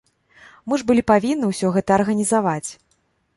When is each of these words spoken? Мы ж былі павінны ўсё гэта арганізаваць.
Мы 0.71 0.79
ж 0.81 0.87
былі 0.87 1.03
павінны 1.11 1.51
ўсё 1.51 1.67
гэта 1.75 1.89
арганізаваць. 1.99 2.69